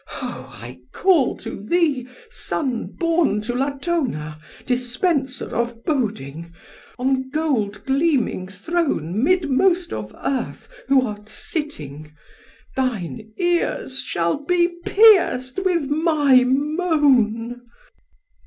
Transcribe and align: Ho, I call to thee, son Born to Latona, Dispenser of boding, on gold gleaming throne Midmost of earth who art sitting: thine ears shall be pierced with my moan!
Ho, 0.17 0.51
I 0.59 0.79
call 0.93 1.37
to 1.37 1.61
thee, 1.61 2.07
son 2.27 2.87
Born 2.97 3.39
to 3.41 3.53
Latona, 3.53 4.39
Dispenser 4.65 5.55
of 5.55 5.85
boding, 5.85 6.55
on 6.97 7.29
gold 7.29 7.85
gleaming 7.85 8.47
throne 8.47 9.23
Midmost 9.23 9.93
of 9.93 10.15
earth 10.17 10.67
who 10.87 11.05
art 11.05 11.29
sitting: 11.29 12.15
thine 12.75 13.31
ears 13.37 13.99
shall 13.99 14.43
be 14.43 14.69
pierced 14.83 15.59
with 15.63 15.87
my 15.91 16.45
moan! 16.47 17.61